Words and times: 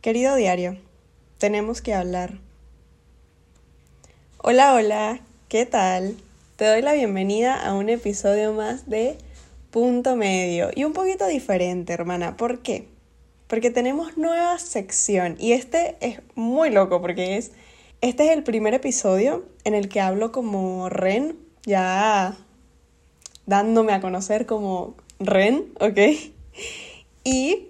Querido 0.00 0.34
diario, 0.34 0.78
tenemos 1.36 1.82
que 1.82 1.92
hablar. 1.92 2.38
Hola, 4.38 4.72
hola, 4.72 5.20
¿qué 5.48 5.66
tal? 5.66 6.16
Te 6.56 6.64
doy 6.64 6.80
la 6.80 6.94
bienvenida 6.94 7.54
a 7.54 7.74
un 7.74 7.90
episodio 7.90 8.54
más 8.54 8.88
de 8.88 9.18
Punto 9.70 10.16
Medio 10.16 10.70
y 10.74 10.84
un 10.84 10.94
poquito 10.94 11.26
diferente, 11.26 11.92
hermana. 11.92 12.38
¿Por 12.38 12.60
qué? 12.60 12.88
Porque 13.46 13.70
tenemos 13.70 14.16
nueva 14.16 14.58
sección 14.58 15.36
y 15.38 15.52
este 15.52 15.98
es 16.00 16.20
muy 16.34 16.70
loco 16.70 17.02
porque 17.02 17.36
es 17.36 17.52
este 18.00 18.24
es 18.24 18.30
el 18.30 18.42
primer 18.42 18.72
episodio 18.72 19.44
en 19.64 19.74
el 19.74 19.90
que 19.90 20.00
hablo 20.00 20.32
como 20.32 20.88
Ren, 20.88 21.36
ya 21.66 22.38
dándome 23.44 23.92
a 23.92 24.00
conocer 24.00 24.46
como 24.46 24.94
Ren, 25.18 25.74
¿ok? 25.78 25.98
Y 27.22 27.69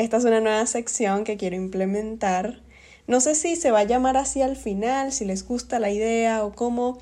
esta 0.00 0.16
es 0.16 0.24
una 0.24 0.40
nueva 0.40 0.64
sección 0.66 1.24
que 1.24 1.36
quiero 1.36 1.56
implementar. 1.56 2.62
No 3.06 3.20
sé 3.20 3.34
si 3.34 3.54
se 3.54 3.70
va 3.70 3.80
a 3.80 3.84
llamar 3.84 4.16
así 4.16 4.40
al 4.40 4.56
final, 4.56 5.12
si 5.12 5.26
les 5.26 5.46
gusta 5.46 5.78
la 5.78 5.90
idea 5.90 6.42
o 6.42 6.52
cómo, 6.54 6.98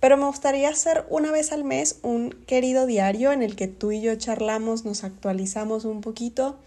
pero 0.00 0.16
me 0.16 0.24
gustaría 0.24 0.70
hacer 0.70 1.04
una 1.10 1.32
vez 1.32 1.52
al 1.52 1.64
mes 1.64 1.98
un 2.02 2.30
querido 2.46 2.86
diario 2.86 3.32
en 3.32 3.42
el 3.42 3.56
que 3.56 3.68
tú 3.68 3.92
y 3.92 4.00
yo 4.00 4.14
charlamos, 4.14 4.86
nos 4.86 5.04
actualizamos 5.04 5.84
un 5.84 6.00
poquito 6.00 6.58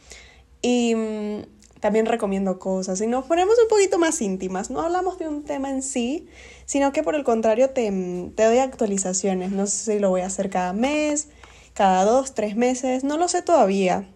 y 0.61 0.93
mm, 0.93 1.41
también 1.79 2.05
recomiendo 2.05 2.59
cosas 2.59 3.01
y 3.01 3.07
nos 3.07 3.25
ponemos 3.25 3.55
un 3.59 3.67
poquito 3.67 3.97
más 3.97 4.21
íntimas. 4.21 4.69
No 4.69 4.81
hablamos 4.81 5.17
de 5.17 5.27
un 5.27 5.43
tema 5.43 5.71
en 5.71 5.81
sí, 5.81 6.27
sino 6.65 6.93
que 6.93 7.01
por 7.01 7.15
el 7.15 7.23
contrario 7.23 7.69
mm, 7.69 8.29
te 8.35 8.43
doy 8.43 8.59
actualizaciones. 8.59 9.51
No 9.51 9.65
sé 9.65 9.93
si 9.93 9.99
lo 9.99 10.11
voy 10.11 10.21
a 10.21 10.27
hacer 10.27 10.51
cada 10.51 10.73
mes, 10.73 11.29
cada 11.73 12.05
dos, 12.05 12.35
tres 12.35 12.55
meses, 12.55 13.03
no 13.03 13.17
lo 13.17 13.27
sé 13.27 13.41
todavía 13.41 14.07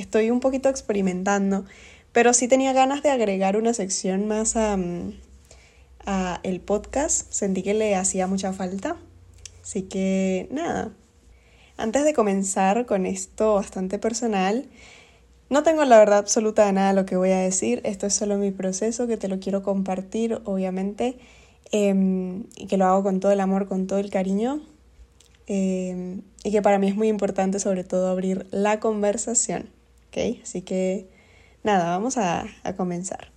estoy 0.00 0.30
un 0.30 0.40
poquito 0.40 0.68
experimentando, 0.68 1.64
pero 2.12 2.32
sí 2.34 2.48
tenía 2.48 2.72
ganas 2.72 3.02
de 3.02 3.10
agregar 3.10 3.56
una 3.56 3.74
sección 3.74 4.26
más 4.26 4.56
a, 4.56 4.76
mm, 4.76 5.12
a 6.06 6.40
el 6.42 6.60
podcast, 6.60 7.30
sentí 7.32 7.62
que 7.62 7.74
le 7.74 7.94
hacía 7.94 8.26
mucha 8.26 8.52
falta, 8.52 8.96
así 9.62 9.82
que 9.82 10.48
nada. 10.50 10.92
Antes 11.76 12.04
de 12.04 12.12
comenzar 12.12 12.84
con 12.84 13.06
esto 13.06 13.54
bastante 13.54 13.98
personal, 13.98 14.68
no 15.50 15.62
tengo 15.62 15.84
la 15.84 15.98
verdad 15.98 16.18
absoluta 16.18 16.66
de 16.66 16.72
nada 16.72 16.92
lo 16.92 17.06
que 17.06 17.16
voy 17.16 17.30
a 17.30 17.38
decir, 17.38 17.80
esto 17.84 18.06
es 18.06 18.14
solo 18.14 18.38
mi 18.38 18.50
proceso 18.50 19.06
que 19.06 19.16
te 19.16 19.28
lo 19.28 19.40
quiero 19.40 19.62
compartir, 19.62 20.40
obviamente, 20.44 21.18
em, 21.72 22.44
y 22.56 22.66
que 22.66 22.76
lo 22.76 22.86
hago 22.86 23.02
con 23.02 23.18
todo 23.18 23.32
el 23.32 23.40
amor, 23.40 23.66
con 23.66 23.86
todo 23.86 23.98
el 23.98 24.10
cariño, 24.10 24.60
em, 25.46 26.22
y 26.44 26.52
que 26.52 26.62
para 26.62 26.78
mí 26.78 26.88
es 26.88 26.96
muy 26.96 27.08
importante 27.08 27.58
sobre 27.58 27.82
todo 27.82 28.08
abrir 28.08 28.46
la 28.50 28.78
conversación. 28.78 29.79
¿Ok? 30.10 30.40
Así 30.42 30.62
que 30.62 31.08
nada, 31.62 31.90
vamos 31.90 32.18
a, 32.18 32.46
a 32.62 32.76
comenzar. 32.76 33.32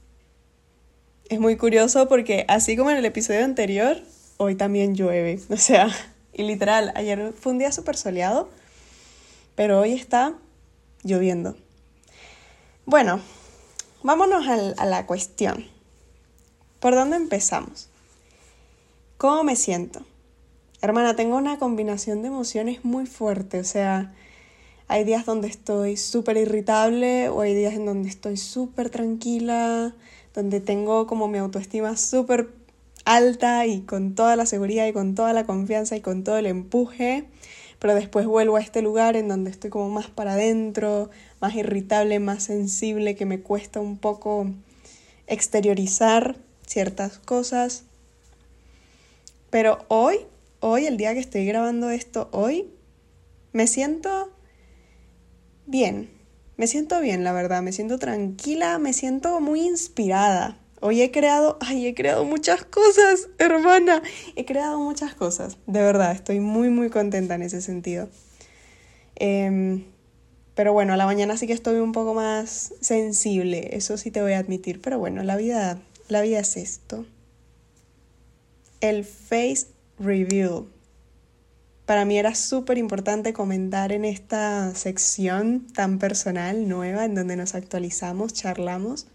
Es 1.30 1.40
muy 1.40 1.56
curioso 1.56 2.08
porque 2.08 2.46
así 2.48 2.76
como 2.76 2.92
en 2.92 2.98
el 2.98 3.06
episodio 3.06 3.46
anterior, 3.46 3.98
hoy 4.38 4.56
también 4.56 4.96
llueve. 4.96 5.40
O 5.50 5.58
sea, 5.58 5.90
y 6.34 6.44
literal, 6.44 6.92
ayer 6.96 7.34
fue 7.34 7.52
un 7.52 7.60
día 7.60 7.72
súper 7.72 7.96
soleado, 7.96 8.50
pero 9.56 9.80
hoy 9.80 9.94
está 9.94 10.34
lloviendo. 11.04 11.56
Bueno, 12.86 13.22
vámonos 14.02 14.48
al, 14.48 14.74
a 14.78 14.86
la 14.86 15.06
cuestión. 15.06 15.68
¿Por 16.80 16.96
dónde 16.96 17.16
empezamos? 17.16 17.90
¿Cómo 19.18 19.44
me 19.44 19.56
siento? 19.56 20.04
Hermana, 20.82 21.16
tengo 21.16 21.38
una 21.38 21.58
combinación 21.60 22.22
de 22.22 22.28
emociones 22.28 22.84
muy 22.84 23.06
fuerte, 23.06 23.60
o 23.60 23.64
sea, 23.64 24.14
hay 24.88 25.04
días 25.04 25.26
donde 25.26 25.48
estoy 25.48 25.98
súper 25.98 26.38
irritable 26.38 27.30
o 27.30 27.42
hay 27.42 27.54
días 27.54 27.74
en 27.74 27.86
donde 27.86 28.10
estoy 28.10 28.38
súper 28.38 28.90
tranquila, 28.90 29.94
donde 30.34 30.60
tengo 30.60 31.08
como 31.08 31.28
mi 31.28 31.38
autoestima 31.38 31.96
súper 31.98 32.50
alta 33.06 33.66
y 33.66 33.82
con 33.82 34.16
toda 34.16 34.36
la 34.36 34.46
seguridad 34.46 34.88
y 34.88 34.94
con 34.94 35.16
toda 35.16 35.34
la 35.34 35.46
confianza 35.46 35.96
y 35.96 36.02
con 36.02 36.24
todo 36.24 36.38
el 36.38 36.46
empuje, 36.46 37.26
pero 37.80 37.96
después 37.96 38.26
vuelvo 38.26 38.56
a 38.56 38.62
este 38.62 38.82
lugar 38.82 39.16
en 39.16 39.28
donde 39.28 39.52
estoy 39.52 39.70
como 39.70 39.90
más 39.90 40.08
para 40.08 40.34
adentro, 40.34 41.10
más 41.42 41.56
irritable, 41.56 42.20
más 42.20 42.44
sensible, 42.44 43.16
que 43.16 43.26
me 43.26 43.42
cuesta 43.42 43.80
un 43.80 43.98
poco 43.98 44.48
exteriorizar 45.28 46.38
ciertas 46.66 47.20
cosas. 47.20 47.84
Pero 49.50 49.86
hoy, 49.88 50.20
hoy, 50.62 50.86
el 50.86 50.98
día 50.98 51.14
que 51.14 51.20
estoy 51.20 51.46
grabando 51.46 51.90
esto, 51.90 52.30
hoy, 52.32 52.70
me 53.52 53.68
siento 53.68 54.33
bien. 55.66 56.10
Me 56.56 56.68
siento 56.68 57.00
bien, 57.00 57.24
la 57.24 57.34
verdad, 57.34 57.62
me 57.62 57.72
siento 57.72 57.98
tranquila, 57.98 58.78
me 58.78 58.94
siento 58.94 59.40
muy 59.40 59.62
inspirada. 59.62 60.60
Hoy 60.82 61.02
he 61.02 61.12
creado, 61.12 61.58
ay, 61.62 61.88
he 61.88 61.96
creado 61.96 62.26
muchas 62.26 62.66
cosas, 62.66 63.30
hermana. 63.38 64.04
He 64.36 64.46
creado 64.46 64.80
muchas 64.80 65.16
cosas. 65.16 65.58
De 65.66 65.82
verdad, 65.82 66.12
estoy 66.12 66.42
muy, 66.42 66.70
muy 66.70 66.90
contenta 66.90 67.36
en 67.36 67.42
ese 67.42 67.62
sentido. 67.62 68.10
Em, 69.16 69.86
pero 70.56 70.74
bueno, 70.74 70.94
a 70.94 70.98
la 70.98 71.06
mañana 71.06 71.38
sí 71.38 71.48
que 71.48 71.54
estoy 71.54 71.80
un 71.80 71.94
poco 71.94 72.14
más 72.14 72.74
sensible, 72.82 73.70
eso 73.78 73.98
sí 73.98 74.12
te 74.12 74.22
voy 74.22 74.34
a 74.34 74.40
admitir. 74.40 74.82
Pero 74.82 75.00
bueno, 75.00 75.24
la 75.24 75.38
vida, 75.38 75.82
la 76.10 76.22
vida 76.22 76.40
es 76.40 76.58
esto. 76.58 77.06
El 78.82 79.06
face 79.06 79.68
review 79.98 80.68
para 81.86 82.06
mí 82.06 82.18
era 82.18 82.34
súper 82.34 82.78
importante 82.78 83.34
comentar 83.34 83.92
en 83.92 84.06
esta 84.06 84.74
sección 84.74 85.68
tan 85.74 86.00
personal, 86.00 86.68
nueva, 86.68 87.04
en 87.06 87.16
donde 87.16 87.36
nos 87.36 87.56
actualizamos, 87.56 88.34
charlamos. 88.34 89.08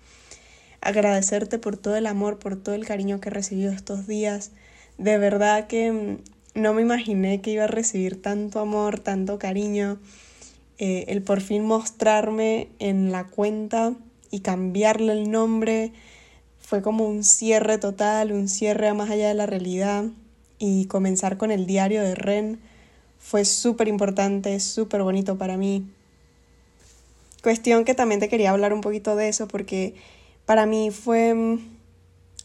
Agradecerte 0.82 1.58
por 1.58 1.78
todo 1.78 1.96
el 1.96 2.06
amor, 2.06 2.38
por 2.38 2.56
todo 2.56 2.74
el 2.74 2.84
cariño 2.84 3.20
que 3.20 3.30
he 3.30 3.32
recibido 3.32 3.72
estos 3.72 4.06
días. 4.06 4.52
De 4.98 5.16
verdad 5.16 5.66
que 5.66 5.92
mm, 5.92 6.60
no 6.60 6.74
me 6.74 6.82
imaginé 6.82 7.40
que 7.40 7.52
iba 7.52 7.64
a 7.64 7.68
recibir 7.68 8.20
tanto 8.20 8.60
amor, 8.60 9.00
tanto 9.00 9.38
cariño. 9.38 9.98
Eh, 10.76 11.06
el 11.08 11.22
por 11.22 11.40
fin 11.40 11.64
mostrarme 11.64 12.68
en 12.78 13.10
la 13.10 13.24
cuenta 13.24 13.94
y 14.30 14.40
cambiarle 14.40 15.12
el 15.14 15.30
nombre 15.30 15.92
fue 16.58 16.82
como 16.82 17.08
un 17.08 17.24
cierre 17.24 17.78
total, 17.78 18.32
un 18.32 18.46
cierre 18.46 18.88
a 18.88 18.94
más 18.94 19.08
allá 19.10 19.28
de 19.28 19.34
la 19.34 19.46
realidad 19.46 20.04
y 20.58 20.86
comenzar 20.86 21.36
con 21.36 21.50
el 21.50 21.66
diario 21.66 22.02
de 22.02 22.14
Ren 22.14 22.58
fue 23.18 23.44
súper 23.44 23.88
importante, 23.88 24.58
súper 24.60 25.02
bonito 25.02 25.38
para 25.38 25.56
mí. 25.56 25.86
Cuestión 27.42 27.84
que 27.84 27.94
también 27.94 28.20
te 28.20 28.28
quería 28.28 28.50
hablar 28.50 28.72
un 28.72 28.80
poquito 28.80 29.16
de 29.16 29.28
eso 29.28 29.48
porque 29.48 29.94
para 30.46 30.66
mí 30.66 30.90
fue 30.90 31.34
mm, 31.34 31.58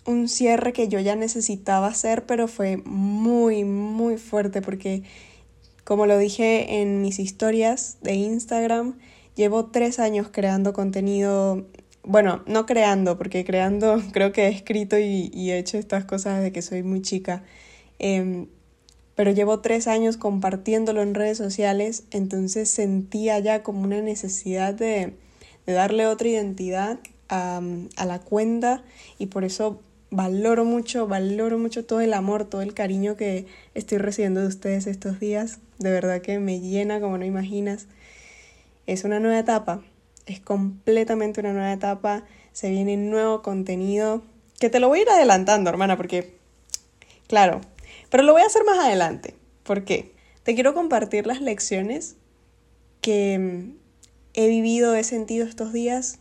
un 0.06 0.28
cierre 0.28 0.74
que 0.74 0.88
yo 0.88 1.00
ya 1.00 1.16
necesitaba 1.16 1.88
hacer, 1.88 2.26
pero 2.26 2.48
fue 2.48 2.78
muy, 2.78 3.64
muy 3.64 4.18
fuerte 4.18 4.62
porque, 4.62 5.04
como 5.84 6.06
lo 6.06 6.18
dije 6.18 6.82
en 6.82 7.02
mis 7.02 7.20
historias 7.20 7.98
de 8.02 8.14
Instagram, 8.14 8.98
llevo 9.36 9.66
tres 9.66 10.00
años 10.00 10.28
creando 10.32 10.74
contenido 10.74 11.66
bueno, 12.04 12.44
no 12.46 12.66
creando, 12.66 13.18
porque 13.18 13.46
creando 13.46 14.02
creo 14.12 14.32
que 14.32 14.48
he 14.48 14.50
escrito 14.50 14.98
y, 15.00 15.32
he 15.52 15.58
hecho 15.58 15.78
estas 15.78 16.06
cosas 16.06 16.38
desde 16.38 16.52
que 16.52 16.62
soy 16.62 16.84
muy 16.84 17.02
chica, 17.02 17.44
Em, 18.06 18.48
pero 19.16 19.32
llevo 19.32 19.62
tres 19.62 19.88
años 19.88 20.18
compartiéndolo 20.18 21.02
en 21.02 21.16
redes 21.16 21.38
sociales, 21.38 22.04
entonces 22.12 22.70
sentía 22.70 23.40
ya 23.40 23.64
como 23.64 23.84
una 23.84 24.02
necesidad 24.02 24.74
de, 24.74 25.14
darle 25.66 26.06
otra 26.08 26.28
identidad 26.28 27.00
a, 27.30 27.62
a, 27.96 28.06
la 28.06 28.20
cuenta 28.20 28.84
y 29.18 29.28
por 29.28 29.46
eso 29.46 29.80
valoro 30.12 30.66
mucho, 30.66 31.08
valoro 31.08 31.58
mucho 31.58 31.86
todo 31.86 32.02
el 32.02 32.14
amor, 32.14 32.44
todo 32.44 32.62
el 32.62 32.74
cariño 32.74 33.16
que 33.16 33.46
estoy 33.74 34.00
recibiendo 34.00 34.42
de 34.42 34.48
ustedes 34.48 34.86
estos 34.86 35.22
días. 35.22 35.60
De 35.80 35.90
verdad 35.90 36.22
que 36.22 36.40
me 36.40 36.60
llena 36.60 37.00
como 37.00 37.18
no 37.18 37.24
imaginas. 37.24 37.88
Es 38.86 39.06
una 39.06 39.22
nueva 39.22 39.40
etapa, 39.40 39.82
es 40.26 40.42
completamente 40.42 41.40
una 41.40 41.54
nueva 41.54 41.72
etapa, 41.72 42.26
se 42.52 42.70
viene 42.70 42.98
nuevo 42.98 43.42
contenido, 43.44 44.24
que 44.60 44.70
te 44.70 44.82
lo 44.82 44.90
voy 44.90 45.00
a 45.00 45.02
ir 45.04 45.10
adelantando, 45.10 45.70
hermana, 45.70 45.96
porque, 45.96 46.36
claro, 47.28 47.62
pero 48.14 48.22
lo 48.22 48.34
voy 48.34 48.44
a 48.44 48.46
hacer 48.46 48.64
más 48.64 48.78
adelante. 48.78 49.34
¿Por 49.64 49.86
qué? 49.86 50.14
Te 50.44 50.54
quiero 50.54 50.76
compartir 50.76 51.26
las 51.26 51.42
lecciones 51.42 52.16
que 53.02 53.40
mm, 53.40 53.76
he 54.36 54.48
vivido, 54.48 54.94
he 54.94 55.04
sentido 55.04 55.48
estos 55.48 55.74
días, 55.74 56.20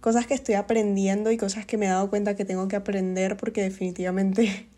cosas 0.00 0.26
que 0.26 0.34
estoy 0.34 0.56
aprendiendo 0.56 1.30
y 1.30 1.36
cosas 1.36 1.66
que 1.66 1.76
me 1.76 1.86
he 1.86 1.88
dado 1.88 2.10
cuenta 2.10 2.34
que 2.34 2.44
tengo 2.44 2.66
que 2.66 2.74
aprender 2.74 3.36
porque 3.36 3.62
definitivamente 3.62 4.68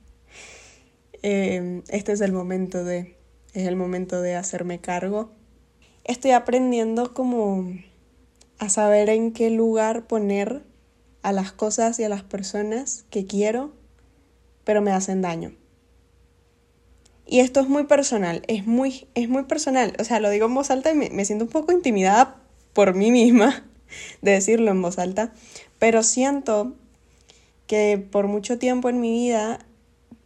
em, 1.22 1.82
este 1.88 2.12
es 2.12 2.20
el 2.20 2.32
momento 2.32 2.84
de, 2.84 3.16
es 3.54 3.66
el 3.66 3.76
momento 3.76 4.20
de 4.20 4.34
hacerme 4.34 4.82
cargo. 4.82 5.32
Estoy 6.04 6.32
aprendiendo 6.32 7.14
como 7.14 7.72
a 8.58 8.68
saber 8.68 9.08
en 9.08 9.32
qué 9.32 9.48
lugar 9.48 10.06
poner 10.06 10.64
a 11.22 11.32
las 11.32 11.52
cosas 11.52 11.98
y 11.98 12.04
a 12.04 12.10
las 12.10 12.24
personas 12.24 13.06
que 13.08 13.24
quiero, 13.24 13.72
pero 14.64 14.82
me 14.82 14.92
hacen 14.92 15.22
daño. 15.22 15.63
Y 17.26 17.40
esto 17.40 17.60
es 17.60 17.68
muy 17.68 17.84
personal, 17.84 18.42
es 18.48 18.66
muy, 18.66 19.08
es 19.14 19.28
muy 19.28 19.44
personal. 19.44 19.94
O 19.98 20.04
sea, 20.04 20.20
lo 20.20 20.30
digo 20.30 20.46
en 20.46 20.54
voz 20.54 20.70
alta 20.70 20.92
y 20.92 20.94
me, 20.94 21.24
siento 21.24 21.44
un 21.44 21.50
poco 21.50 21.72
intimidada 21.72 22.36
por 22.72 22.94
mí 22.94 23.10
misma. 23.10 23.64
de 24.22 24.32
decirlo 24.32 24.70
en 24.70 24.82
voz 24.82 24.98
alta, 24.98 25.32
pero 25.78 26.02
siento 26.02 26.74
que 27.66 27.98
por 27.98 28.26
mucho 28.26 28.58
tiempo 28.58 28.88
en 28.88 29.00
mi 29.00 29.12
vida 29.12 29.58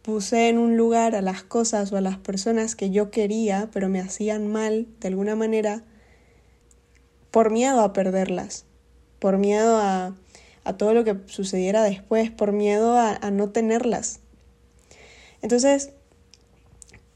puse 0.01 0.49
en 0.49 0.57
un 0.57 0.77
lugar 0.77 1.15
a 1.15 1.21
las 1.21 1.43
cosas 1.43 1.91
o 1.91 1.97
a 1.97 2.01
las 2.01 2.17
personas 2.17 2.75
que 2.75 2.89
yo 2.89 3.11
quería, 3.11 3.69
pero 3.71 3.89
me 3.89 3.99
hacían 3.99 4.47
mal 4.47 4.87
de 4.99 5.09
alguna 5.09 5.35
manera, 5.35 5.83
por 7.31 7.51
miedo 7.51 7.81
a 7.81 7.93
perderlas, 7.93 8.65
por 9.19 9.37
miedo 9.37 9.77
a, 9.77 10.15
a 10.63 10.77
todo 10.77 10.93
lo 10.93 11.03
que 11.03 11.17
sucediera 11.27 11.83
después, 11.83 12.31
por 12.31 12.51
miedo 12.51 12.97
a, 12.97 13.15
a 13.15 13.31
no 13.31 13.49
tenerlas. 13.49 14.19
Entonces, 15.41 15.91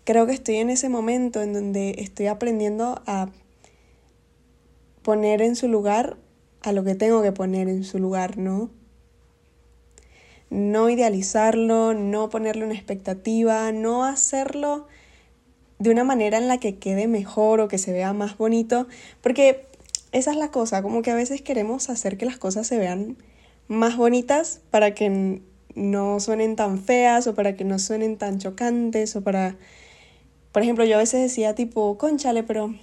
creo 0.04 0.26
que 0.26 0.34
estoy 0.34 0.56
en 0.56 0.70
ese 0.70 0.90
momento 0.90 1.42
en 1.42 1.54
donde 1.54 1.96
estoy 2.00 2.28
aprendiendo 2.28 3.02
a 3.06 3.30
poner 5.02 5.42
en 5.42 5.56
su 5.56 5.68
lugar 5.68 6.18
a 6.62 6.72
lo 6.72 6.84
que 6.84 6.96
tengo 6.96 7.22
que 7.22 7.32
poner 7.32 7.68
en 7.68 7.84
su 7.84 8.00
lugar, 8.00 8.38
¿no? 8.38 8.70
No 10.50 10.90
idealizarlo, 10.90 11.94
no 11.94 12.30
ponerle 12.30 12.66
una 12.66 12.76
expectativa, 12.76 13.72
no 13.72 14.06
hacerlo 14.06 14.88
de 15.80 15.90
una 15.90 16.04
manera 16.04 16.38
en 16.38 16.48
la 16.48 16.60
que 16.60 16.78
quede 16.78 17.08
mejor 17.08 17.60
o 17.60 17.68
que 17.68 17.78
se 17.78 17.92
vea 17.92 18.14
más 18.14 18.38
bonito, 18.38 18.88
porque 19.22 19.66
esa 20.14 20.32
es 20.32 20.38
la 20.38 20.52
cosa, 20.52 20.82
como 20.82 21.02
que 21.02 21.12
a 21.12 21.16
veces 21.16 21.42
queremos 21.42 21.90
hacer 21.90 22.18
que 22.18 22.26
las 22.26 22.38
cosas 22.38 22.68
se 22.68 22.78
vean 22.78 23.18
más 23.68 23.98
bonitas 23.98 24.62
para 24.70 24.94
que 24.94 25.42
no 25.76 26.20
suenen 26.20 26.56
tan 26.56 26.80
feas 26.80 27.28
o 27.28 27.36
para 27.36 27.56
que 27.56 27.64
no 27.64 27.80
suenen 27.80 28.18
tan 28.18 28.40
chocantes 28.40 29.16
o 29.16 29.22
para... 29.22 29.58
Por 30.54 30.62
ejemplo, 30.62 30.86
yo 30.86 30.96
a 30.96 31.00
veces 31.00 31.22
decía 31.22 31.56
tipo, 31.56 31.98
conchale, 31.98 32.44
pero 32.44 32.74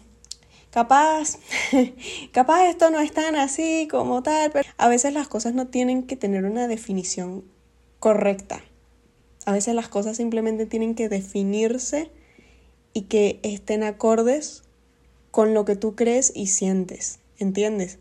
capaz, 0.71 1.39
capaz 2.33 2.69
esto 2.69 2.91
no 2.91 3.01
es 3.01 3.13
tan 3.13 3.37
así 3.37 3.89
como 3.91 4.23
tal, 4.23 4.51
pero 4.51 4.69
a 4.77 4.89
veces 4.89 5.15
las 5.15 5.29
cosas 5.29 5.55
no 5.55 5.69
tienen 5.69 6.03
que 6.03 6.17
tener 6.17 6.45
una 6.45 6.67
definición 6.67 7.45
correcta. 8.01 8.63
A 9.47 9.53
veces 9.53 9.75
las 9.75 9.89
cosas 9.89 10.17
simplemente 10.17 10.67
tienen 10.67 10.95
que 10.97 11.09
definirse 11.09 12.11
y 12.93 13.03
que 13.03 13.39
estén 13.45 13.85
acordes 13.85 14.65
con 15.31 15.55
lo 15.55 15.65
que 15.65 15.77
tú 15.77 15.95
crees 15.95 16.33
y 16.35 16.49
sientes, 16.49 17.21
¿entiendes? 17.39 18.01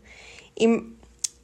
Y 0.56 0.66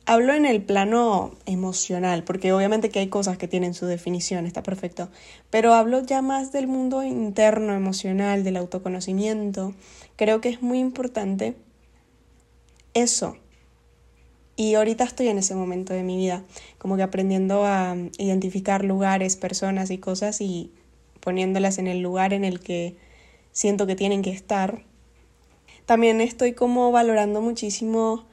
hablo 0.06 0.32
en 0.35 0.47
el 0.47 0.62
plano 0.62 1.32
emocional, 1.47 2.23
porque 2.23 2.53
obviamente 2.53 2.91
que 2.91 3.00
hay 3.00 3.08
cosas 3.08 3.37
que 3.37 3.49
tienen 3.49 3.75
su 3.75 3.87
definición, 3.87 4.47
está 4.47 4.62
perfecto, 4.62 5.11
pero 5.50 5.75
hablo 5.75 6.00
ya 6.00 6.23
más 6.23 6.53
del 6.53 6.69
mundo 6.69 7.03
interno, 7.03 7.75
emocional, 7.75 8.44
del 8.44 8.56
autoconocimiento. 8.56 9.75
Creo 10.14 10.41
que 10.41 10.49
es 10.49 10.62
muy 10.62 10.79
importante 10.79 11.56
eso. 12.94 13.37
Y 14.55 14.75
ahorita 14.75 15.05
estoy 15.05 15.29
en 15.29 15.38
ese 15.38 15.55
momento 15.55 15.93
de 15.93 16.03
mi 16.03 16.17
vida, 16.17 16.43
como 16.79 16.97
que 16.97 17.03
aprendiendo 17.03 17.67
a 17.67 17.94
identificar 18.17 18.85
lugares, 18.85 19.37
personas 19.37 19.91
y 19.91 19.99
cosas 19.99 20.41
y 20.41 20.73
poniéndolas 21.20 21.79
en 21.79 21.88
el 21.88 22.00
lugar 22.00 22.32
en 22.32 22.44
el 22.44 22.61
que 22.61 22.97
siento 23.53 23.87
que 23.87 23.97
tienen 23.97 24.23
que 24.23 24.31
estar. 24.31 24.85
También 25.85 26.20
estoy 26.20 26.53
como 26.53 26.91
valorando 26.93 27.43
muchísimo 27.43 28.25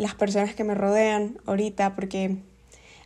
las 0.00 0.14
personas 0.14 0.54
que 0.54 0.64
me 0.64 0.74
rodean 0.74 1.38
ahorita, 1.44 1.94
porque 1.94 2.36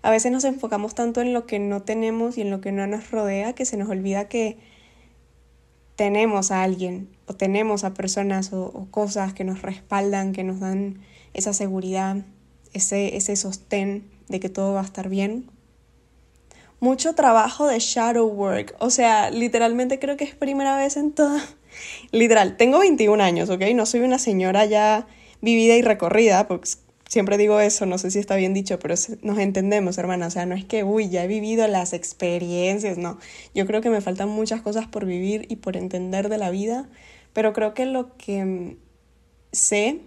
a 0.03 0.11
veces 0.11 0.31
nos 0.31 0.45
enfocamos 0.45 0.95
tanto 0.95 1.21
en 1.23 1.33
lo 1.33 1.45
que 1.45 1.59
no 1.59 1.83
tenemos 1.83 2.39
y 2.39 2.43
en 2.43 2.51
lo 2.51 2.61
que 2.61 2.71
no 2.71 2.87
nos 2.87 3.11
rodea 3.11 3.53
que 3.53 3.65
se 3.65 3.77
nos 3.77 3.89
olvida 3.89 4.29
que 4.29 4.59
tenemos 5.97 6.53
a 6.53 6.63
alguien 6.63 7.09
o 7.27 7.35
tenemos 7.35 7.83
a 7.83 7.95
personas 7.95 8.53
o, 8.53 8.87
cosas 8.93 9.35
que 9.35 9.43
nos 9.43 9.63
respaldan, 9.63 10.33
que 10.33 10.45
nos 10.45 10.61
dan 10.61 11.01
esa 11.33 11.53
seguridad, 11.53 12.19
ese, 12.73 13.17
ese 13.17 13.35
sostén 13.35 14.09
de 14.29 14.39
que 14.39 14.49
todo 14.49 14.75
va 14.75 14.83
a 14.83 14.85
estar 14.85 15.09
bien. 15.09 15.51
Mucho 16.79 17.15
trabajo 17.17 17.67
de 17.67 17.81
shadow 17.81 18.29
work, 18.29 18.77
o 18.79 18.91
sea, 18.91 19.31
literalmente 19.31 19.99
creo 19.99 20.17
que 20.17 20.25
es 20.25 20.35
primera 20.35 20.77
vez 20.77 20.97
en 20.97 21.11
toda... 21.11 21.43
Literal, 22.13 22.57
tengo 22.57 22.79
21 22.79 23.21
años, 23.21 23.51
¿ok? 23.51 23.63
No 23.75 23.85
soy 23.85 24.01
una 24.03 24.21
señora 24.21 24.65
ya 24.65 25.09
vivida 25.41 25.75
y 25.77 25.83
recorrida, 25.83 26.47
porque 26.47 26.71
siempre 27.09 27.39
digo 27.39 27.61
eso, 27.61 27.87
no 27.87 27.99
sé 27.99 28.11
si 28.11 28.19
está 28.19 28.37
bien 28.37 28.55
dicho, 28.55 28.79
pero 28.79 28.95
nos 29.23 29.39
entendemos, 29.39 29.99
hermana. 29.99 30.27
O 30.27 30.31
sea, 30.31 30.47
no 30.47 30.55
es 30.55 30.65
que, 30.65 30.85
uy, 30.85 31.09
ya 31.09 31.25
he 31.25 31.29
vivido 31.29 31.67
las 31.69 31.93
experiencias, 31.93 32.99
no. 32.99 33.19
Yo 33.55 33.67
creo 33.67 33.81
que 33.81 33.91
me 33.91 34.01
faltan 34.01 34.29
muchas 34.29 34.63
cosas 34.63 34.87
por 34.87 35.07
vivir 35.07 35.47
y 35.49 35.57
por 35.57 35.77
entender 35.77 36.29
de 36.29 36.39
la 36.39 36.51
vida, 36.51 36.89
pero 37.33 37.53
creo 37.53 37.75
que 37.75 37.87
lo 37.87 38.17
que 38.17 38.45
mm, 38.45 38.77
sé 39.53 40.01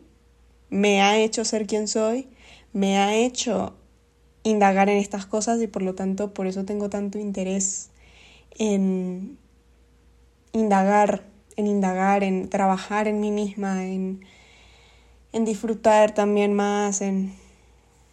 me 0.69 1.01
ha 1.01 1.17
hecho 1.17 1.45
ser 1.45 1.67
quien 1.67 1.87
soy, 1.87 2.27
me 2.73 2.97
ha 2.97 3.15
hecho 3.15 3.75
indagar 4.43 4.89
en 4.89 4.97
estas 4.97 5.25
cosas 5.25 5.61
y 5.61 5.67
por 5.67 5.81
lo 5.81 5.95
tanto 5.95 6.33
por 6.33 6.47
eso 6.47 6.65
tengo 6.65 6.89
tanto 6.89 7.19
interés 7.19 7.89
en 8.57 9.37
indagar, 10.53 11.23
en 11.55 11.67
indagar, 11.67 12.23
en 12.23 12.49
trabajar 12.49 13.07
en 13.07 13.19
mí 13.19 13.31
misma, 13.31 13.85
en 13.85 14.21
en 15.37 15.45
disfrutar 15.45 16.13
también 16.13 16.53
más, 16.53 17.01
en 17.01 17.33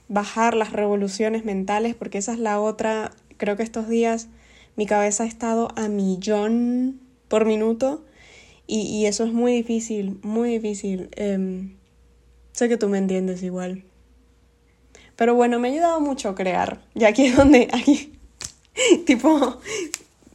bajar 0.09 0.55
las 0.55 0.73
revoluciones 0.73 1.45
mentales, 1.45 1.95
porque 1.95 2.19
esa 2.19 2.33
es 2.33 2.39
la 2.39 2.61
otra, 2.61 3.11
creo 3.37 3.57
que 3.57 3.63
estos 3.63 3.89
días 3.89 4.29
mi 4.77 4.87
cabeza 4.87 5.25
ha 5.25 5.27
estado 5.27 5.69
a 5.77 5.89
millón 5.89 7.01
por 7.29 7.47
minuto 7.47 8.05
y, 8.67 9.05
eso 9.07 9.25
es 9.25 9.33
muy 9.33 9.53
difícil, 9.53 10.19
muy 10.23 10.59
difícil. 10.59 11.11
Em, 11.17 11.77
sé 12.53 12.69
que 12.69 12.79
tú 12.79 12.89
me 12.89 12.97
entiendes 12.97 13.43
igual. 13.43 13.85
Pero 15.17 15.35
bueno, 15.35 15.59
me 15.59 15.69
ha 15.69 15.73
ayudado 15.73 16.01
mucho 16.01 16.35
crear. 16.35 16.81
Y 16.95 17.05
aquí 17.05 17.27
es 17.27 17.37
donde, 17.37 17.69
aquí, 17.73 18.15
tipo, 19.07 19.59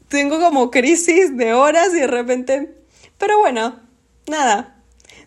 tengo 0.09 0.39
como 0.39 0.69
crisis 0.69 1.35
de 1.37 1.53
horas 1.53 1.89
y 1.93 2.01
de 2.01 2.07
repente... 2.07 2.75
Pero 3.17 3.39
bueno, 3.39 3.79
nada, 4.27 4.75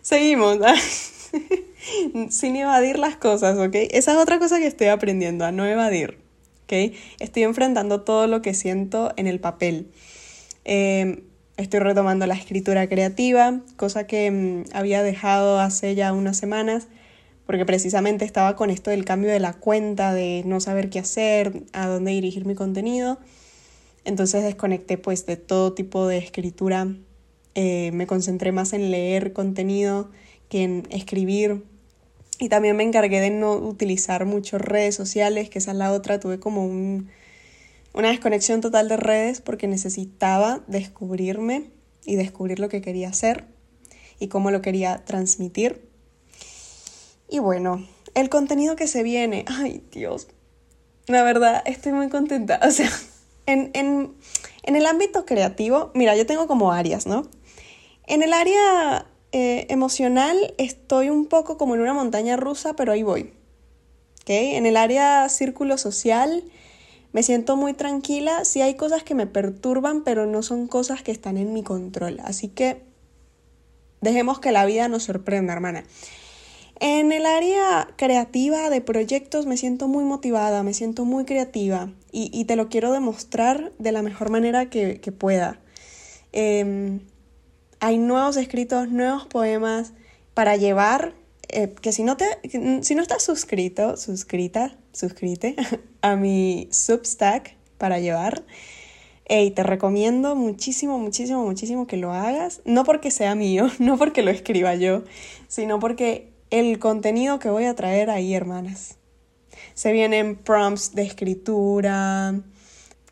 seguimos. 0.01 0.59
Sin 2.29 2.55
evadir 2.55 2.99
las 2.99 3.15
cosas, 3.15 3.57
¿ok? 3.57 3.75
Esa 3.91 4.13
es 4.13 4.17
otra 4.17 4.39
cosa 4.39 4.59
que 4.59 4.67
estoy 4.67 4.87
aprendiendo, 4.87 5.45
a 5.45 5.51
no 5.51 5.65
evadir, 5.65 6.19
¿ok? 6.63 6.95
Estoy 7.19 7.43
enfrentando 7.43 8.01
todo 8.01 8.27
lo 8.27 8.41
que 8.41 8.53
siento 8.53 9.11
en 9.17 9.27
el 9.27 9.39
papel. 9.39 9.91
Em, 10.65 11.21
estoy 11.57 11.79
retomando 11.79 12.25
la 12.25 12.35
escritura 12.35 12.87
creativa, 12.87 13.61
cosa 13.75 14.07
que 14.07 14.31
mm, 14.31 14.75
había 14.75 15.03
dejado 15.03 15.59
hace 15.59 15.95
ya 15.95 16.13
unas 16.13 16.37
semanas, 16.37 16.87
porque 17.45 17.65
precisamente 17.65 18.25
estaba 18.25 18.55
con 18.55 18.69
esto 18.69 18.89
del 18.89 19.05
cambio 19.05 19.29
de 19.29 19.39
la 19.39 19.53
cuenta, 19.53 20.13
de 20.13 20.43
no 20.45 20.59
saber 20.59 20.89
qué 20.89 20.99
hacer, 20.99 21.63
a 21.73 21.87
dónde 21.87 22.11
dirigir 22.11 22.45
mi 22.45 22.55
contenido. 22.55 23.19
Entonces 24.05 24.43
desconecté 24.43 24.97
pues 24.97 25.25
de 25.25 25.37
todo 25.37 25.73
tipo 25.73 26.07
de 26.07 26.17
escritura, 26.17 26.87
eh, 27.55 27.91
me 27.93 28.07
concentré 28.07 28.51
más 28.51 28.73
en 28.73 28.91
leer 28.91 29.33
contenido 29.33 30.09
en 30.59 30.87
escribir. 30.89 31.63
Y 32.39 32.49
también 32.49 32.75
me 32.75 32.83
encargué 32.83 33.21
de 33.21 33.29
no 33.29 33.53
utilizar 33.53 34.25
mucho 34.25 34.57
redes 34.57 34.95
sociales, 34.95 35.49
que 35.49 35.59
esa 35.59 35.71
es 35.71 35.77
la 35.77 35.91
otra. 35.91 36.19
Tuve 36.19 36.39
como 36.39 36.65
un, 36.65 37.09
una 37.93 38.09
desconexión 38.09 38.61
total 38.61 38.89
de 38.89 38.97
redes 38.97 39.39
porque 39.39 39.67
necesitaba 39.67 40.61
descubrirme 40.67 41.69
y 42.05 42.15
descubrir 42.15 42.59
lo 42.59 42.69
que 42.69 42.81
quería 42.81 43.09
hacer 43.09 43.45
y 44.19 44.27
cómo 44.27 44.51
lo 44.51 44.61
quería 44.61 45.03
transmitir. 45.05 45.87
Y 47.29 47.39
bueno, 47.39 47.87
el 48.15 48.29
contenido 48.29 48.75
que 48.75 48.87
se 48.87 49.03
viene, 49.03 49.45
ay 49.47 49.83
Dios, 49.91 50.27
la 51.07 51.23
verdad 51.23 51.63
estoy 51.65 51.93
muy 51.93 52.09
contenta. 52.09 52.59
O 52.67 52.71
sea, 52.71 52.89
en, 53.45 53.71
en, 53.73 54.13
en 54.63 54.75
el 54.75 54.85
ámbito 54.85 55.25
creativo, 55.25 55.91
mira, 55.93 56.15
yo 56.15 56.25
tengo 56.25 56.47
como 56.47 56.71
áreas, 56.71 57.05
¿no? 57.05 57.27
En 58.07 58.23
el 58.23 58.33
área 58.33 59.05
eh, 59.33 59.65
emocional 59.69 60.53
estoy 60.59 61.09
un 61.09 61.25
poco 61.25 61.57
como 61.57 61.73
en 61.73 61.81
una 61.81 61.95
montaña 61.95 62.37
rusa, 62.37 62.75
pero 62.75 62.91
ahí 62.91 63.01
voy. 63.01 63.33
¿Okay? 64.21 64.55
En 64.55 64.67
el 64.67 64.77
área 64.77 65.27
círculo 65.27 65.77
social 65.79 66.43
me 67.13 67.23
siento 67.23 67.57
muy 67.57 67.73
tranquila. 67.73 68.45
Sí 68.45 68.61
hay 68.61 68.75
cosas 68.75 69.03
que 69.03 69.15
me 69.15 69.25
perturban, 69.25 70.03
pero 70.03 70.27
no 70.27 70.43
son 70.43 70.67
cosas 70.67 71.01
que 71.01 71.11
están 71.11 71.37
en 71.37 71.51
mi 71.51 71.63
control. 71.63 72.19
Así 72.23 72.47
que 72.47 72.83
dejemos 74.01 74.39
que 74.39 74.51
la 74.51 74.65
vida 74.65 74.87
nos 74.87 75.03
sorprenda, 75.03 75.51
hermana. 75.53 75.83
En 76.79 77.11
el 77.11 77.25
área 77.25 77.87
creativa 77.95 78.69
de 78.69 78.81
proyectos 78.81 79.47
me 79.47 79.57
siento 79.57 79.87
muy 79.87 80.03
motivada, 80.03 80.61
me 80.61 80.75
siento 80.75 81.05
muy 81.05 81.25
creativa 81.25 81.89
y, 82.11 82.45
te 82.45 82.55
lo 82.55 82.69
quiero 82.69 82.91
demostrar 82.91 83.71
de 83.79 83.91
la 83.91 84.03
mejor 84.03 84.29
manera 84.29 84.69
que, 84.69 84.99
pueda. 85.17 85.59
Em, 86.33 86.99
hay 87.83 87.97
nuevos 87.97 88.37
escritos, 88.37 88.87
nuevos 88.87 89.25
poemas 89.25 89.91
para 90.33 90.55
llevar, 90.55 91.13
eh, 91.49 91.75
que 91.81 91.91
si 91.91 92.03
no, 92.03 92.15
te, 92.15 92.25
si 92.81 92.95
no 92.95 93.01
estás 93.01 93.23
suscrito, 93.23 93.97
suscrita, 93.97 94.77
suscrite 94.93 95.57
a 96.01 96.15
mi 96.15 96.69
Substack 96.71 97.57
para 97.77 97.99
llevar, 97.99 98.45
y 99.27 99.51
te 99.51 99.63
recomiendo 99.63 100.33
muchísimo, 100.33 100.97
muchísimo, 100.97 101.43
muchísimo 101.43 101.85
que 101.85 101.97
lo 101.97 102.13
hagas, 102.13 102.61
no 102.63 102.85
porque 102.85 103.11
sea 103.11 103.35
mío, 103.35 103.69
no 103.79 103.97
porque 103.97 104.21
lo 104.23 104.31
escriba 104.31 104.75
yo, 104.75 105.03
sino 105.49 105.79
porque 105.79 106.31
el 106.51 106.79
contenido 106.79 107.37
que 107.39 107.49
voy 107.49 107.65
a 107.65 107.75
traer 107.75 108.09
ahí, 108.09 108.33
hermanas. 108.33 108.95
Se 109.73 109.91
vienen 109.91 110.37
prompts 110.37 110.95
de 110.95 111.01
escritura, 111.01 112.33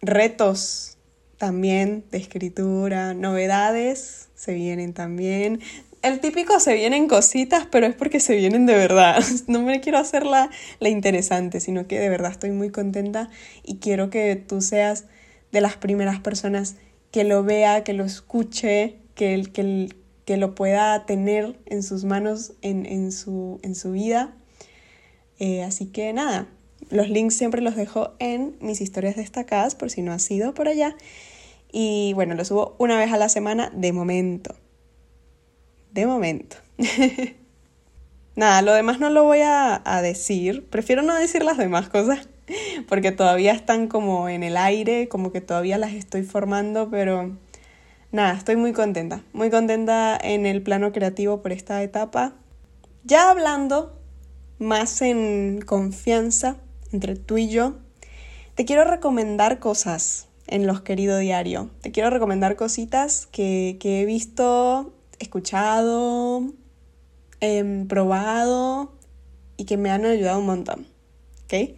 retos 0.01 0.98
también 1.38 2.06
de 2.10 2.20
escritura, 2.20 3.13
novedades 3.13 4.30
se 4.42 4.56
vienen 4.56 4.94
también. 4.94 5.60
El 6.02 6.20
típico 6.20 6.60
se 6.60 6.74
vienen 6.74 7.08
cositas, 7.08 7.68
pero 7.70 7.86
es 7.86 7.94
porque 7.94 8.20
se 8.20 8.36
vienen 8.36 8.66
de 8.66 8.74
verdad. 8.74 9.24
No 9.48 9.62
me 9.62 9.82
quiero 9.82 10.00
hacerla 10.00 10.50
la 10.80 10.90
interesante, 10.90 11.60
sino 11.60 11.86
que 11.86 12.00
de 12.00 12.10
verdad 12.10 12.32
estoy 12.32 12.50
muy 12.50 12.72
contenta 12.72 13.30
y 13.64 13.76
quiero 13.76 14.10
que 14.10 14.36
tú 14.36 14.62
seas 14.62 15.06
de 15.52 15.62
las 15.62 15.78
primeras 15.78 16.20
personas 16.22 16.76
que 17.12 17.24
lo 17.24 17.44
vea, 17.44 17.84
que 17.84 17.94
lo 17.94 18.04
escuche, 18.04 18.96
que, 19.14 19.44
que, 19.54 19.90
que 20.26 20.38
lo 20.38 20.56
pueda 20.56 21.06
tener 21.06 21.60
en 21.68 21.84
sus 21.84 22.04
manos, 22.04 22.54
en, 22.64 23.12
su, 23.12 23.60
en 23.62 23.76
su 23.76 23.92
vida. 23.92 24.34
Eh, 25.38 25.62
así 25.62 25.86
que 25.86 26.14
nada, 26.14 26.48
los 26.90 27.10
links 27.10 27.36
siempre 27.36 27.62
los 27.62 27.76
dejo 27.76 28.14
en 28.18 28.56
mis 28.60 28.82
historias 28.82 29.18
destacadas 29.18 29.76
por 29.76 29.92
si 29.92 30.02
no 30.02 30.12
has 30.12 30.32
ido 30.32 30.56
por 30.56 30.68
allá. 30.68 30.96
Y 31.72 32.13
bueno, 32.13 32.36
lo 32.36 32.44
subo 32.44 32.75
una 32.80 32.98
vez 32.98 33.12
a 33.13 33.18
la 33.18 33.30
semana 33.30 33.72
de 33.74 33.94
momento. 33.94 34.56
De 35.92 36.06
momento. 36.06 36.58
Nada, 38.36 38.62
lo 38.62 38.74
demás 38.74 39.00
no 39.00 39.10
lo 39.10 39.24
voy 39.24 39.40
a, 39.44 39.82
decir. 40.01 40.68
Prefiero 40.70 41.01
no 41.01 41.16
decir 41.16 41.44
las 41.44 41.58
demás 41.58 41.90
cosas 41.90 42.28
porque 42.88 43.12
todavía 43.12 43.54
están 43.54 43.88
como 43.88 44.30
en 44.30 44.44
el 44.44 44.58
aire, 44.58 45.08
como 45.08 45.32
que 45.32 45.42
todavía 45.42 45.78
las 45.78 45.94
estoy 45.94 46.24
formando, 46.24 46.90
pero 46.90 47.38
nada, 48.12 48.34
estoy 48.34 48.56
muy 48.56 48.74
contenta. 48.74 49.24
Muy 49.34 49.50
contenta 49.50 50.18
en 50.22 50.46
el 50.46 50.62
plano 50.62 50.92
creativo 50.92 51.42
por 51.42 51.51
esta 51.51 51.84
etapa. 51.84 52.34
Ya 53.04 53.30
hablando 53.30 53.98
más 54.60 55.01
en 55.01 55.62
confianza 55.66 56.58
entre 56.92 57.16
tú 57.16 57.38
y 57.38 57.50
yo, 57.50 57.75
te 58.56 58.66
quiero 58.66 58.84
recomendar 58.84 59.60
cosas 59.60 60.28
en 60.51 60.67
los 60.67 60.81
querido 60.81 61.17
diario. 61.17 61.72
Te 61.81 61.91
quiero 61.91 62.10
recomendar 62.10 62.55
cositas 62.55 63.25
que, 63.31 63.79
he 63.81 64.05
visto, 64.05 64.93
escuchado, 65.17 66.43
em, 67.39 67.88
probado 67.88 68.93
y 69.58 69.65
que 69.65 69.77
me 69.77 69.89
han 69.89 70.05
ayudado 70.05 70.39
un 70.39 70.46
montón. 70.46 70.86
¿Ok? 71.46 71.75